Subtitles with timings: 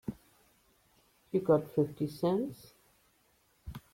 [1.31, 2.73] You got fifty cents?